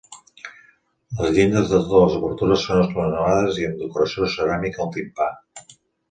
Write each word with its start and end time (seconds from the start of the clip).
Les 1.17 1.33
llindes 1.33 1.67
de 1.73 1.81
totes 1.89 1.99
les 2.07 2.15
obertures 2.19 2.63
són 2.69 2.81
esglaonades 2.85 3.59
i 3.61 3.67
amb 3.67 3.83
decoració 3.83 4.31
ceràmica 4.37 4.83
al 4.87 4.91
timpà. 4.97 5.29